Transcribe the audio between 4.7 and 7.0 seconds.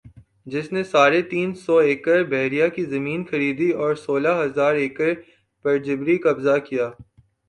ایکڑ پر جبری قبضہ کیا